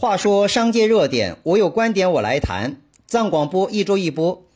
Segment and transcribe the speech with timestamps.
[0.00, 2.80] 话说商界热点，我有观点我来谈。
[3.06, 4.46] 藏广播一周一播，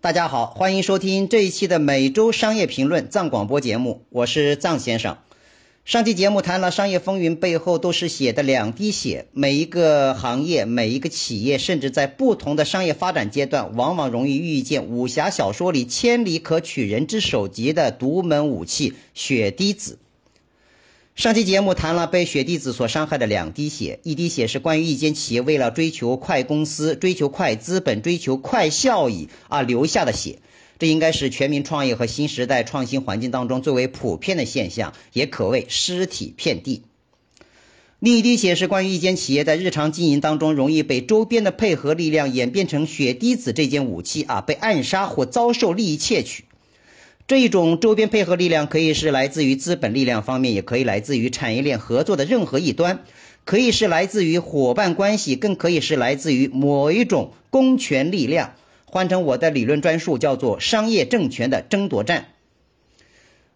[0.00, 5.18] 大家好，欢迎收听这一期的每周商业评论藏广播节目，我是藏先生。
[5.84, 20.00] 上期节目谈了商业风云背后都是血的两滴血，每一个行业、每一个企业，甚至在不同的商业发展阶段，往往容易遇见武侠小说里千里可取人之首级的独门武器——血滴子。
[21.16, 30.38] 上期节目谈了被血滴子所伤害的两滴血，一滴血是关于一间企业为了追求快公司、追求快资本、追求快效益而流下的血，
[30.78, 36.84] 这应该是全民创业和新时代创新环境当中最为普遍的现象，也可谓尸体遍地。
[37.98, 46.44] 另一滴血是关于一间企业在日常经营当中容易被周边的配合力量演变成血滴子这件武器啊，被暗杀或遭受利益窃取。
[47.30, 53.04] 这一种周边配合力量可以是来自于资本力量方面，也可以来自于产业链合作的任何一端，
[53.44, 58.54] 可以是来自于伙伴关系，更可以是来自于某一种公权力量。
[58.84, 62.30] 换成我的理论专述，叫做商业政权的争夺战。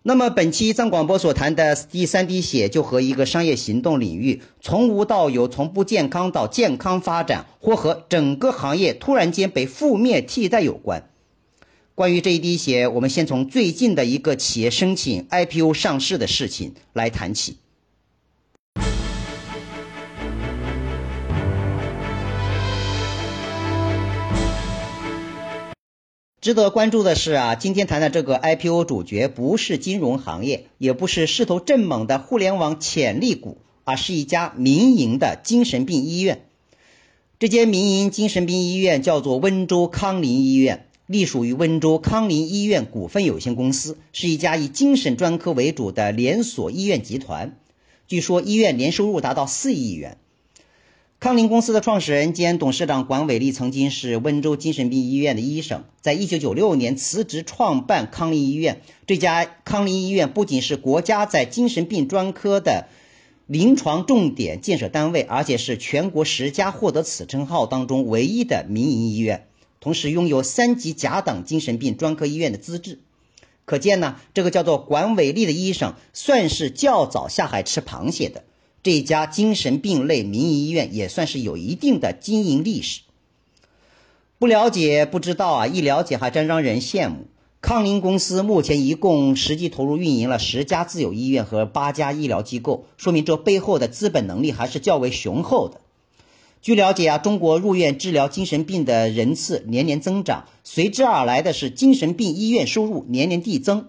[0.05, 11.09] 那么本期藏广播所谈的第三滴血，就和一个商业行动领域从无到有，从不健康到健康发展，或和整个行业突然间被覆灭替代有关。
[11.97, 17.57] 关于这一滴血，我们先从最近的一个企业申请 IPO 上市的事情来谈起。
[26.41, 36.45] 值得关注的是啊，今天谈的这个 IPO 主角不是金融行业，也不是势头正猛的互联网潜力股，而是一家民营的精神病医院。
[37.39, 40.89] 这间民营精神病医院叫做温州康林医院。
[41.07, 47.59] 隶属于温州康林医院股份有限公司，是一家以精神专科为主的连锁医院集团。
[48.09, 50.17] 据说医院年收入达到四亿元。
[51.21, 58.83] 康林公司的创始人兼董事长管伟立曾经是温州精神病医院的医生，在一九九六年辞职创办康林医院。
[59.07, 62.89] 这家康林医院不仅是国家在精神病专科的
[63.47, 69.47] 临床重点建设单位，而且是全国十家获得此称号当中唯一的民营医院。
[69.85, 73.01] 同时拥有三级甲等精神病专科医院的资质，
[73.67, 78.45] 可见呢，这个叫做管伟立的医生算是较早下海吃螃蟹的。
[78.83, 83.03] 这家精神病类民营医院也算是有一定的经营历史。
[84.39, 87.27] 不了解不知道啊，一了解还真让人羡慕。
[87.61, 95.83] 康宁公司目前一共实际投入运营了十家自有医院和八家医疗机构，说明这背后的资本能力还是较为雄厚的。
[96.65, 103.89] 据了解啊，中国入院治疗精神病的人次年年增长，随之而来的是精神病医院收入年年递增，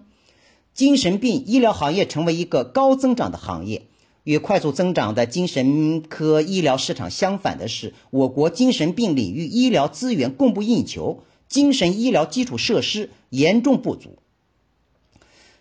[0.73, 3.83] 精神病医疗行业成为一个高增长的行业。
[4.25, 14.17] 与快速增长的精神科医疗市场相反的是，我国精神病领域医疗资源供不应求，精神医疗基础设施严重不足。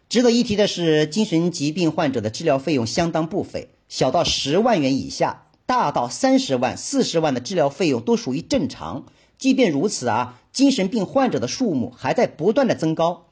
[0.08, 5.42] 值得一提的是，精神疾病患者的治疗费用相当不菲，小到十万元以下。
[5.66, 9.04] 大到三十万、四十万的治疗费用都属于正常。
[9.38, 13.26] 即便如此啊，精神病患者的数目还在不断的增高。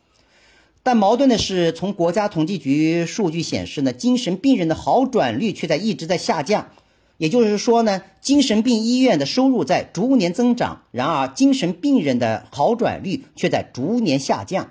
[0.82, 6.70] 但矛盾的是，从国家统计局数据显示呢，精神病人的好转率却在一直在下降。
[7.18, 14.70] 也就是说呢，精神病医院的收入在逐年增长，然而精神病人的好转率却在逐年下降。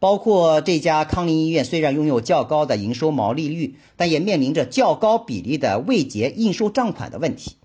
[0.00, 7.56] 包括这家康林医院，虽然拥有较高的营收毛利率，但也面临着较高比例的未结应收账款的问题。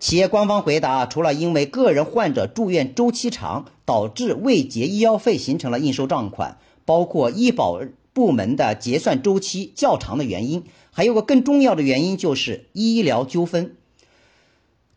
[0.00, 7.80] 企业官方回答，除了因为个人患者住院周期长，导致未结医药费形成了应收账款，包括医保
[8.12, 13.76] 部门的结算周期较长的原因，还有个更重要的原因就是医疗纠纷。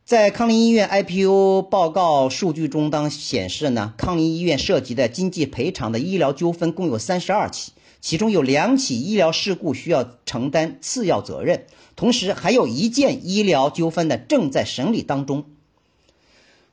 [0.08, 11.66] 在康林医院 IPO 报告数据中，当显示呢，康林医院涉及的经济赔偿的医疗纠纷共有三十二起，其中有两起医疗事故需要承担次要责任，
[11.98, 15.44] 同时还有一件医疗纠纷呢正在审理当中。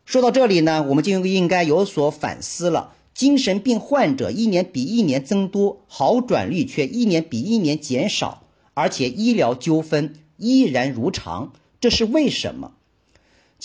[0.05, 8.45] 说到这里呢，我们就应该有所反思了：精神病患者一年比一年增多，好转率却一年比一年减少，
[8.75, 12.74] 而且医疗纠纷依然如常，这是为什么？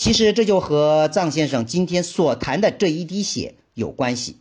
[0.00, 4.38] 其实这就和藏先生今天所谈的这一滴血有关系。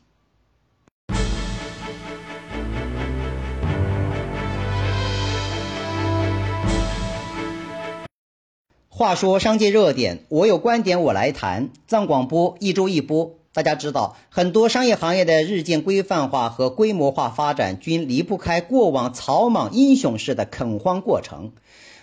[8.87, 11.71] 话说商界热点，我有观点我来谈。
[11.87, 21.51] 藏广播一周一播，大家知道，很多商业行业的日渐规范化和规模化发展，均离不开过往草莽英雄式的垦荒过程。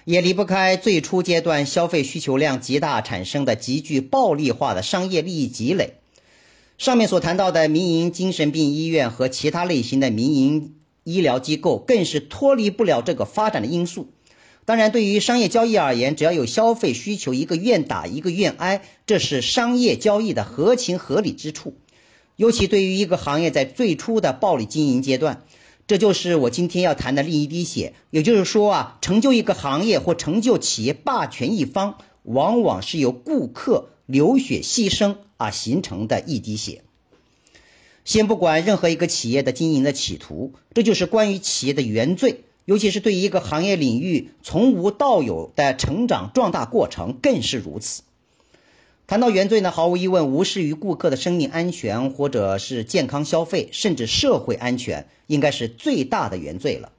[0.09, 5.95] 也离不开最初阶段消费需求量极大产生的极具暴力化的商业利益积累。
[6.79, 14.13] 上面所谈到的民营精神病医院和其他类型的民营医疗机构，更是脱离不了这个发展的因素。
[14.65, 21.75] 当然，对于商业交易而言，只要有消费需求，一个愿打一个愿挨，这是商业交易的合情合理之处。
[22.37, 25.43] 尤其对于一个行业在最初的暴力经营阶段，
[25.87, 27.95] 这就是我今天要谈的另一滴血。
[28.11, 33.91] 也就是说啊，成就一个行业或成就企业霸权一方，往往是由顾客。
[34.07, 36.85] 流血牺牲而形成的一滴血。
[38.05, 48.03] 先不管任何一个企业的经营的企图，这就是关于企业的原罪，尤其是对于一个行业领域从无到有的成长壮大过程更是如此。
[49.09, 56.91] 谈到原罪呢，毫无疑问，无视于顾客的生命安全，或者是健康消费，甚至社会安全，应该是最大的原罪了。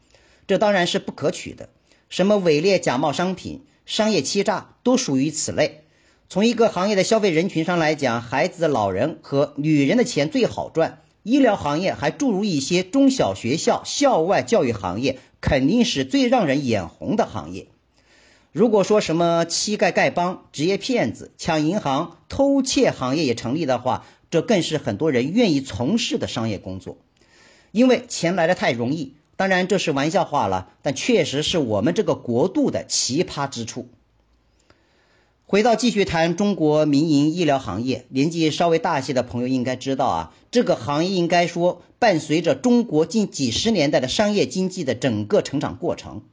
[0.47, 1.67] 这当然是不可取的。
[2.07, 5.81] 什么伪劣假冒商品、商业欺诈，都属于此类。
[6.29, 11.01] 从一个行业的消费人群上来讲，孩子、老人和女人的钱最好赚。
[11.23, 17.67] 医疗行业还诸如一些中小学校校外教育行业，肯定是最让人眼红的行业。
[18.57, 26.97] 如果说什么乞丐丐帮、职业骗子、抢银行、偷窃行业也成立的话，这更是很多人愿意从事的商业工作，
[27.71, 29.13] 因为钱来的太容易。
[29.35, 33.89] 当然这是玩笑话了，但确实是我们这个国度的奇葩之处。
[35.45, 46.23] 回到继续谈中国民营医疗行业，年纪稍微大些的朋友应该知道啊，这个行业应该说伴随着中国近几十年代的商业经济的整个成长过程。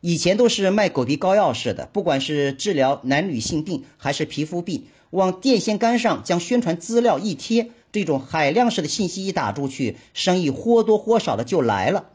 [0.00, 12.06] 以前都是卖狗皮膏药似的，不管是治疗男女性病还是皮肤病，往电线杆上将宣传资料一贴，这种海量式的信息一打出去，生意或多或少的就来了。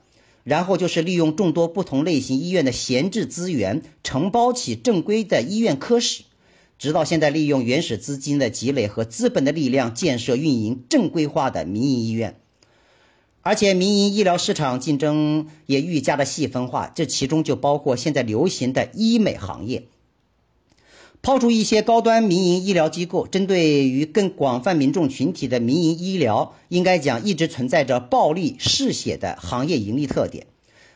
[0.43, 6.23] 然后就是利用众多不同类型医院的闲置资源，承包起正规的医院科室。
[6.77, 12.39] 直到现在，利用原始资金的积累和资本的力量，建设运营正规化的民营医院，
[13.47, 19.83] 而且民营医疗市场竞争也愈加的细分化，这其中就包括现在流行的医美行业。
[21.21, 30.48] 抛出一些高端民营医疗机构，针对于更广泛民众群体的民营医疗，应该讲一直存在着暴利嗜血的行业盈利特点。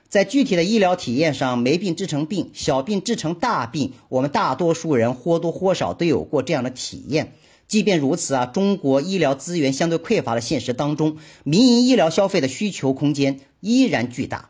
[0.07, 7.33] 在具体的医疗体验上，没病治成病，小病治成大病，我们大多数人或多或少都有过这样的体验。
[7.69, 14.49] 即便如此啊，中国医疗资源相对匮乏的现实当中，民营医疗消费的需求空间依然巨大。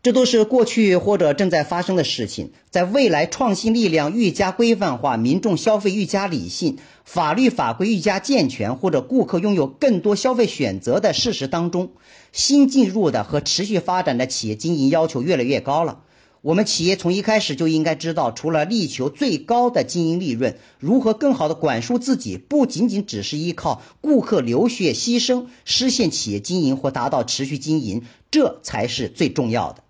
[0.00, 11.90] 这都是过去或者正在发生的事情，在未来创新力量愈加规范化，民众消费愈加理性，法律法规愈加健全，或者顾客拥有更多消费选择的事实当中，
[12.30, 16.02] 新进入的和持续发展的企业经营要求越来越高了。
[16.40, 29.82] 我们企业从一开始就应该知道，除了力求最高的经营利润，如何更好的管束自己，不仅仅只是依靠顾客流血牺牲实现企业经营或达到持续经营，这才是最重要的。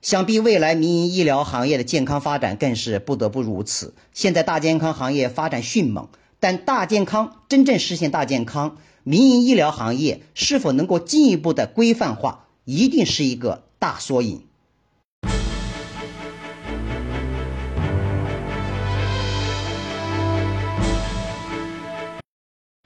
[0.00, 3.94] 想必未来民营医疗行业的健康发展更是不得不如此。
[4.12, 6.08] 现在大健康行业发展迅猛，
[6.40, 14.42] 但大健康真正实现大健康，民营医疗行业是否能够进一步的规范化，一定是一个大缩影。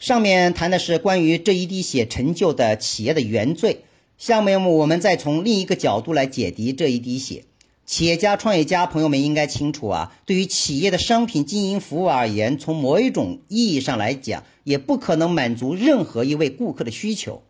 [0.06, 3.80] 上面谈的是关于这一滴血成就的企业的原罪。
[4.18, 7.42] 下面我们再从另一个角度来解题这一滴血。
[7.86, 17.42] 企业家、创业家朋友们应该清楚啊，对于企业的商品经营服务而言，从某一种意义上来讲，也不可能满足任何一位顾客的需求。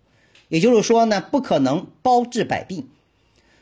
[0.49, 2.89] 也就是说呢，不可能包治百病。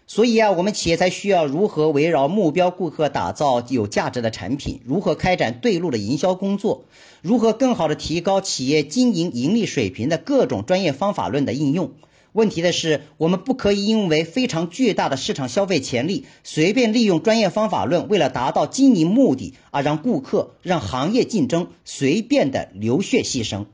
[0.07, 6.85] 所以啊，我们企业才需要如何围绕目标顾客打造有价值的产品，如何开展对路的营销工作，
[7.23, 11.93] 如何更好的提高企业经营盈利水平的各种专业方法论的应用。
[12.33, 23.67] 问题的是，我们不可以因为非常巨大的市场消费潜力，随便利用专业方法论，为了达到经营目的而让顾客、让行业竞争随便的流血牺牲。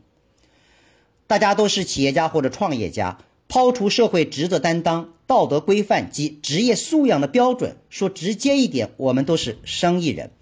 [1.26, 3.18] 大家都是企业家或者创业家，
[3.48, 10.32] 抛除社会职责担当、道德规范及职业素养的标准，说直接一点，我们都是生意人。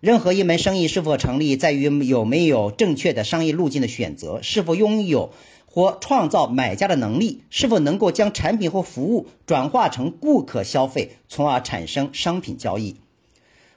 [0.00, 5.30] 任何一门生意是否成立，在于有没有正确的商业路径的选择，是否拥有。
[5.64, 12.96] 或创造买家的能力，是否能够将产品或服务转化成顾客消费，从而产生商品交易？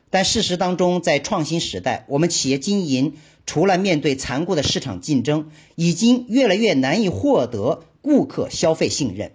[0.10, 3.14] 但事实当中，在创新时代，我们企业经营
[3.46, 9.34] 除了面对残酷的市场竞争，已经越来越难以获得顾客消费信任。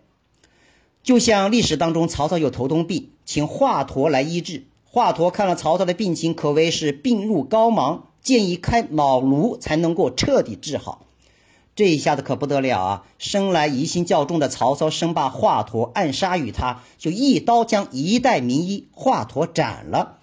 [1.05, 11.05] 就像历史当中，曹操有头痛病，请华佗来医治，华佗看了曹操的病情，可谓是病入膏肓，建议开脑颅才能够彻底治好。
[11.77, 13.05] 这一下子可不得了啊！
[13.19, 20.17] 生来疑心较重的曹操，生怕华佗暗杀于他，就一刀将一代名医华佗斩了。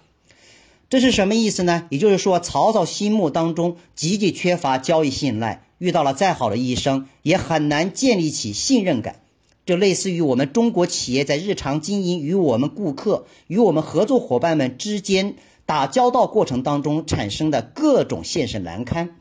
[0.90, 1.86] 这是什么意思呢？
[1.90, 9.20] 也就是说，曹操心目当中极其缺乏交易信赖，遇到了再好的医生，也很难建立起信任感。
[9.64, 19.16] 就类似于我们中国企业在日常经营与我们顾客、与我们合作伙伴们之间打交道过程当中产生的各种现实难堪。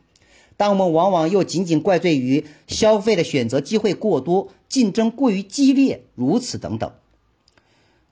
[0.58, 6.92] 但我们往往又仅仅怪罪于消费的选择机会过多、竞争过于激烈，如此等等。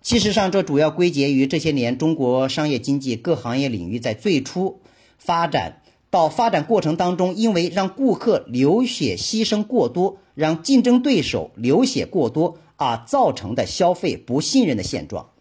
[0.01, 4.79] 其实上，这主要归结于这些年中国商业经济各行业领域在最初
[5.17, 15.31] 发展到发展过程当中，因为让顾客流血牺牲过多，让竞争对手流血过多而造成的消费不信任的现状。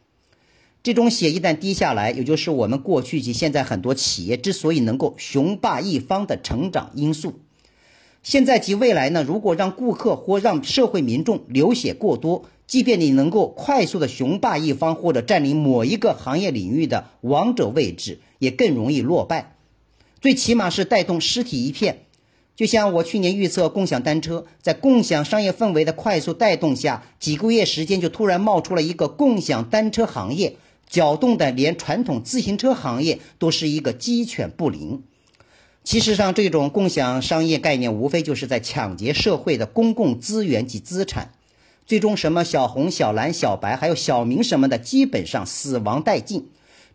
[0.83, 7.39] 这种血一旦滴下来，也就是我们过去及现在很多企业之所以能够雄霸一方的成长因素。
[8.25, 9.23] 现在及未来呢？
[9.23, 19.55] 如果让顾客或让社会民众流血过多，即便你能够快速的雄霸一方或者占领某一个行业领域的王者位置，也更容易落败。
[20.21, 22.01] 最起码是带动尸体一片。
[22.59, 30.57] 就像我去年预测共享单车，在共享商业氛围的快速带动下，几个月时间就突然冒出了一个共享单车行业。
[30.89, 35.05] 搅动的连传统自行车行业都是一个鸡犬不宁。
[35.85, 41.31] 其实上，这种共享商业概念无非就是在抢劫社会的公共资源及资产，
[41.87, 46.49] 最终什么小红、小蓝、小白，还有小明什么的，基本上死亡殆尽。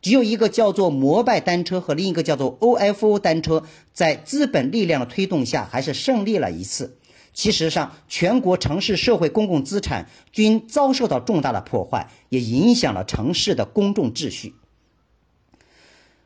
[0.04, 6.98] 只有一个叫做摩拜单车和另一个叫做 OFO 单车，在资本力量的推动下，还是胜利了一次。
[7.34, 14.54] 其实上，全国城市社会公共资产均遭受到重大的破坏，也影响了城市的公众秩序。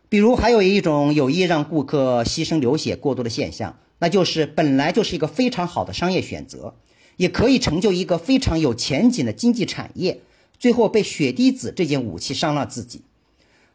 [0.09, 6.73] 比如，还有一种有意让顾客牺牲流血过多的现象，那就是本来就是一个非常好的商业选择，
[7.15, 10.21] 也可以成就一个非常有前景的经济产业，
[10.57, 13.03] 最后被血滴子这件武器伤了自己。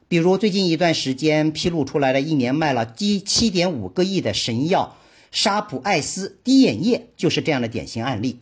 [0.08, 4.96] 比如，最近一段时间披露出来的一年卖了七七点五个亿的神药。
[5.30, 8.40] 沙普艾斯滴眼液就是这样的典型案例。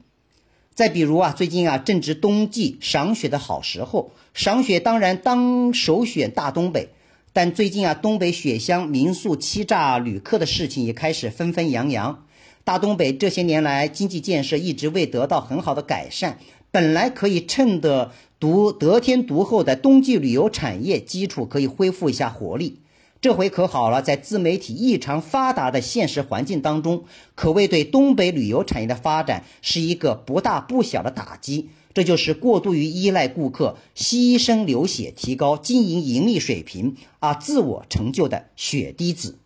[0.74, 6.88] 再比如啊，最近啊正值冬季赏雪的好时候，赏雪当然当首选大东北。
[7.32, 12.24] 但最近啊，东北雪乡民宿欺诈旅客的事情也开始纷纷扬扬。
[12.64, 16.38] 大东北这些年来经济建设一直未得到很好的改善，
[16.72, 22.80] 本来可以趁的独得天独厚的冬季旅游产业基础可以恢复一下活力。
[23.20, 27.04] 这回可好了，在自媒体异常发达的现实环境当中，
[27.34, 31.68] 可谓对东北旅游产业的发展是一个不大不小的打击。
[31.92, 39.36] 这就是过度于依赖顾客、牺牲流血、提高经营盈利水平而自我成就的血滴子。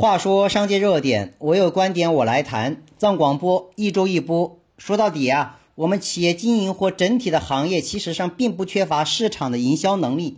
[0.00, 2.84] 话说商界热点，我有观点我来谈。
[2.98, 4.60] 藏广播一周一播。
[4.76, 10.36] 说到底啊，我们企业经营或整体的行业，其实上并不缺乏市场的营销能力。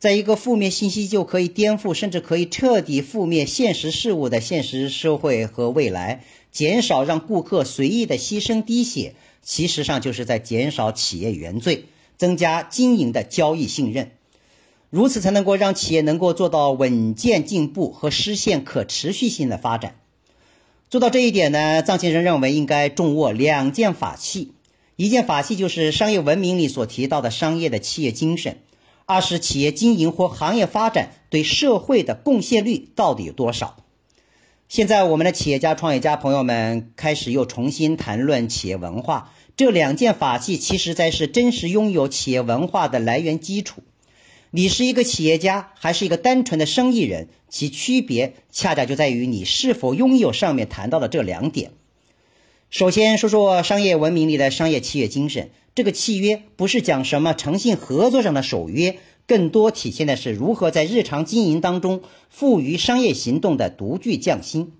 [0.00, 11.84] 在一个负面信息就可以颠覆，甚至可以彻底覆灭现实事物的现实社会和未来，减少让顾客随意的牺牲滴血，其实上就是在减少企业原罪，
[12.16, 14.10] 增加经营的交易信任。
[14.90, 19.96] 如此才能够让企业能够做到稳健进步和实现可持续性的发展。
[20.88, 24.52] 做到这一点呢，藏先生认为应该重握两件法器，
[24.94, 28.58] 一件法器就是商业文明里所提到的商业的企业精神，
[29.04, 33.76] 二是企业经营或行业发展对社会的贡献率到底有多少。
[34.68, 43.82] 现在我们的企业家、创业家朋友们开始又重新谈论企业文化，这两件法器其实在是真实拥有企业文化的来源基础。
[44.50, 47.28] 你是一个企业家，还是一个单纯的生意人？
[47.48, 51.72] 其区别恰恰就在于你是否拥有上面谈到的这两点。
[52.70, 64.72] 首先说说商业文明里的商业契约精神，这个契约不是讲什么诚信合作上的守约，更多体现的是如何在日常经营当中赋予商业行动的独具匠心。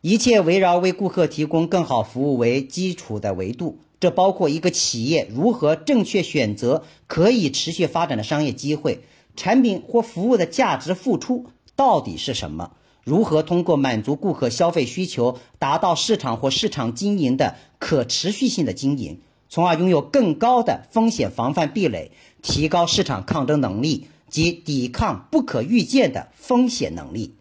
[0.00, 3.78] 一切围绕为顾客提供更好服务为基础的维度。
[4.00, 9.04] 这包括一个企业如何正确选择可以持续发展的商业机会，
[9.36, 12.72] 产品或服务的价值付出到底是什么？
[13.04, 22.10] 如何通过满足顾客消费需求，达到市场或市场经营的可持续性的经营，从而拥有更高的风险防范壁垒，
[22.42, 27.34] 提高市场抗争能力及抵抗不可预见的风险能力。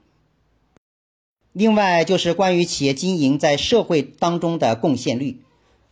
[1.52, 5.42] 另外就是关于企业经营在社会当中的贡献率，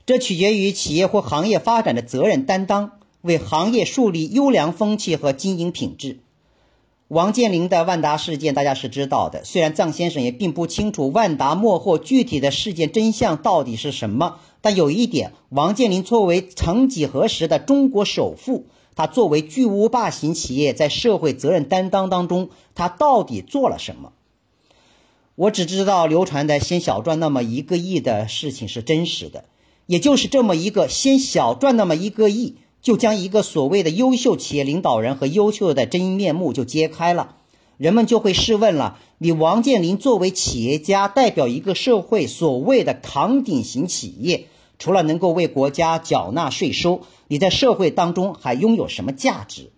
[0.08, 6.20] 这取决于企业或行业发展的责任担当，为行业树立优良风气和经营品质。
[7.10, 24.14] 王健林的万达事件大家是知道的，虽然臧先生也并不清楚万达幕后具体的事件真相到底是什么，但有一点，王健林作为曾几何时的中国首富，他作为巨无霸型企业，在社会责任担当当中，他到底做了什么？
[25.36, 29.44] 我只知道流传的先小赚那么一个亿的事情是真实的，
[29.88, 32.58] 也就是这么一个先小赚那么一个亿。
[32.80, 37.36] 就将一个所谓的优秀企业领导人和优秀的真面目就揭开了，
[37.76, 44.46] 人们就会试问了：你王健林作为企业家，代表一个社会所谓的扛鼎型企业，
[44.78, 49.72] 除了能够为国家缴纳税收，你在社会当中还拥有什么价值？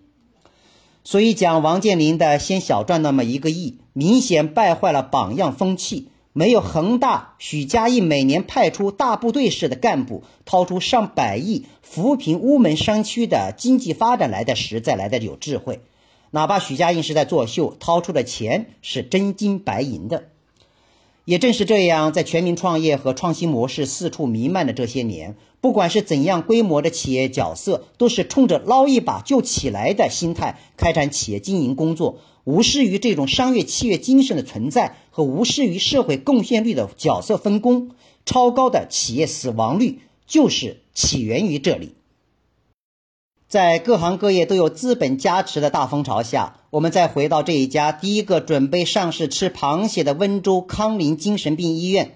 [1.04, 6.10] 所以讲王健林的先小赚那么一个亿，明显败坏了榜样风气。
[6.32, 15.82] 没有恒大、许家印每年派出大部队式的干部，掏出上百亿扶贫乌门山区的经济发展来的实在来的有智慧。
[16.32, 20.26] 哪怕许家印是在作秀，掏出的钱是真金白银的。
[21.30, 32.18] 也正是这样，在全民创业和创新模式四处弥漫的这些年，不管是怎样规模的企业角色，都是冲着捞一把就起来的心态开展企业经营工作。
[32.46, 37.92] 无视于这种商业契约精神的存在和无视于社会贡献率的角色分工，
[38.26, 41.92] 超高的企业死亡率就是起源于这里。
[43.50, 52.15] 在各行各业都有资本加持的大风潮下，我们再回到这一家第一个准备上市吃螃蟹的温州康林精神病医院，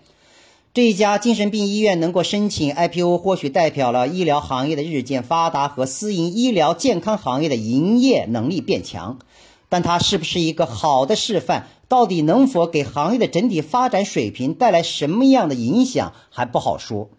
[0.75, 9.17] 这一家精神病医院能够申请 IPO，或许代表了医疗行业的日渐发达和私营医疗健康行业的营业能力变强。
[9.69, 11.63] 但它是不是一个好的示范？
[11.87, 17.09] 到底能否给行业的整体发展水平带来什么样的影响，还不好说。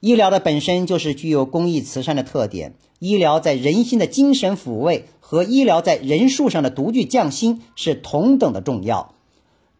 [0.00, 9.14] 医疗的本身就是具有公益慈善的特点，医疗在人心的精神抚慰和医疗在人数上的独具匠心是同等的重要。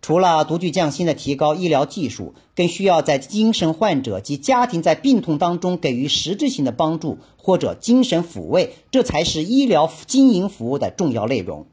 [0.03, 11.67] 除了独具匠心的提高医疗技术，更需要在精神患者及家庭在病痛当中给予实质性的帮助或者精神抚慰，这才是医疗经营服务的重要内容。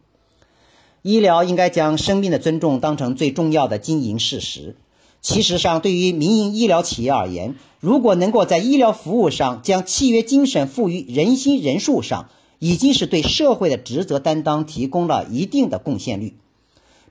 [1.02, 4.76] 医疗应该将生命的尊重当成最重要的经营事实。
[5.24, 16.36] 其实上，对于民营医疗企业而言，如果能够在医疗服务上将契约精神赋予人心人数上，已经是对社会的职责担当提供了一定的贡献率。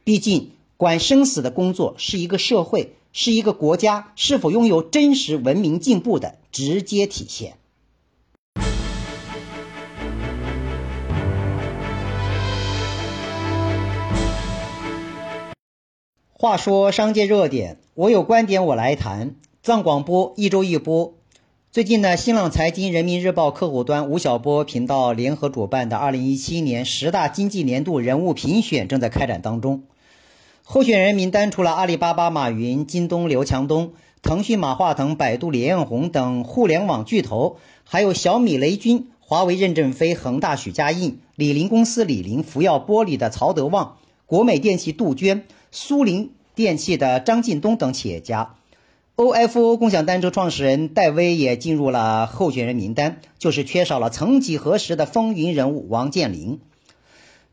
[0.04, 0.50] 毕竟。
[0.78, 7.56] 管生死的工作是一个社会，是一个国家是否拥有真实文明进步的直接体现。
[16.42, 19.36] 话说商界热点，我有观点我来谈。
[19.62, 21.14] 藏广播一周一播。
[21.70, 29.84] 最近呢，新浪财经、人民日报客户端、吴晓波频道联合主办的二零一七年十大经济年度人物评选正在开展当中。
[30.64, 48.56] 候选人名单除了阿里巴巴马云、京东刘强东、腾讯马化腾、百度李彦宏等互联网巨头，还有小米雷军、华为任正非、恒大许家印、李宁公司李宁、福耀玻璃的曹德旺、国美电器杜鹃、苏宁电器的张近东等企业家。
[49.16, 56.60] OFO 共享单车创始人戴威也进入了候选人名单，就是缺少了曾几何时的风云人物王健林。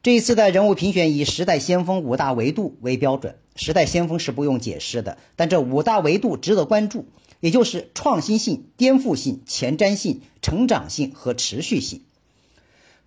[0.03, 7.05] 这一次的人物评选以时代先锋五大维度为标准，时代先锋是不用解释的，但这五大维度值得关注，
[7.39, 12.01] 也就是创新性、颠覆性、前瞻性、成长性和持续性。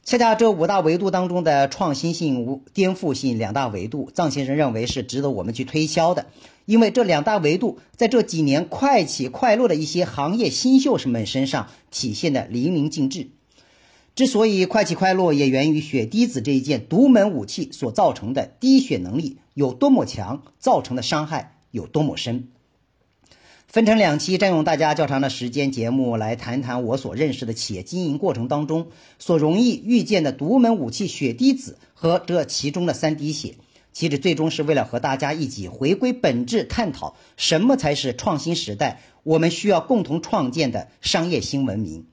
[0.05, 6.27] 恰恰这五大维度当中的创新性、无颠覆性两大维度，臧先生认为是值得我们去推销的，
[6.65, 13.29] 因为这两大维度在这几年快起快落的一些行业新秀们身上体现的淋漓尽致。
[14.17, 22.49] 之所以快起快落，也源于血滴子这一件独门武器所造成的滴血能力有多么强，造成的伤害有多么深。
[23.73, 33.55] 分成两期，占用大家较长的时间，节目来谈谈我所认识的企业经营过程当中所容易遇见的独门武器血滴子和这其中的三滴血。
[33.95, 42.05] 其实最终是为了和大家一起回归本质，探讨什么才是创新时代我们需要共同创建的商业新文明。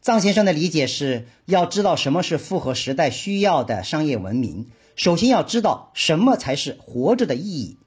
[0.00, 7.78] 臧先生的理解是要知道什么是符合时代需要的商业文明，首先要知道什么才是活着的意义。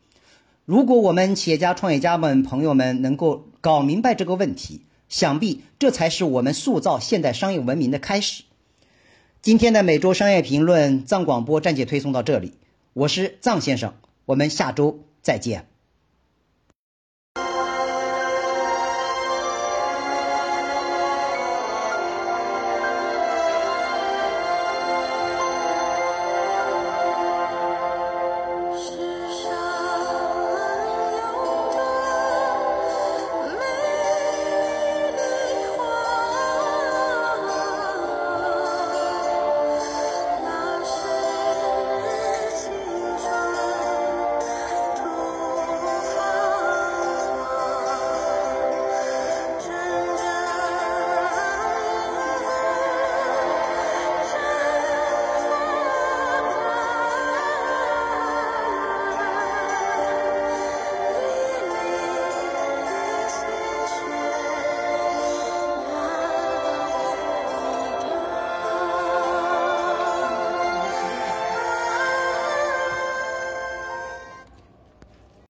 [0.66, 8.44] 如果我们企业家、创业家们、朋友们能够搞明白这个问题，想必这才是我们塑造现代商业文明的开始。
[9.44, 12.54] 今天的每周商业评论，藏广播暂且推送到这里。
[12.94, 13.94] 我是藏先生，
[14.26, 15.68] 我们下周再见。